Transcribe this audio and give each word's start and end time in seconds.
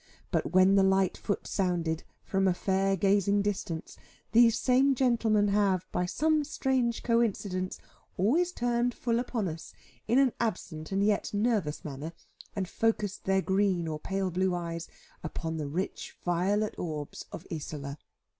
But 0.31 0.51
when 0.51 0.73
the 0.73 0.81
light 0.83 1.15
foot 1.15 1.45
sounded, 1.45 2.01
from 2.23 2.47
a 2.47 2.55
fair 2.55 2.95
gazing 2.95 3.43
distance, 3.43 3.97
these 4.31 4.57
same 4.57 4.95
gentlemen 4.95 5.49
have 5.49 5.85
(by 5.91 6.07
some 6.07 6.43
strange 6.43 7.03
coincidence) 7.03 7.77
alway 8.17 8.43
turned 8.45 8.95
full 8.95 9.19
upon 9.19 9.47
us, 9.47 9.73
in 10.07 10.17
an 10.17 10.33
absent 10.39 10.91
and 10.91 11.03
yet 11.03 11.31
nervous 11.35 11.85
manner, 11.85 12.13
and 12.55 12.67
focussed 12.67 13.25
their 13.25 13.43
green 13.43 13.87
or 13.87 13.99
pale 13.99 14.31
blue 14.31 14.55
eyes 14.55 14.87
upon 15.23 15.57
the 15.57 15.67
rich 15.67 16.17
violet 16.25 16.73
orbs 16.79 17.25
of 17.31 17.45
Isola. 17.53 17.99